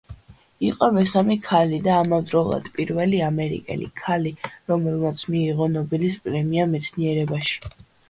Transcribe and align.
იყო 0.69 0.87
მესამე 0.95 1.37
ქალი, 1.47 1.79
და 1.87 1.91
ამავდროულად 2.05 2.71
პირველი 2.79 3.21
ამერიკელი 3.27 3.93
ქალი, 4.03 4.35
რომელმაც 4.75 5.25
მიიღო 5.37 5.71
ნობელის 5.79 6.23
პრემია 6.29 6.71
მეცნიერებაში. 6.77 7.75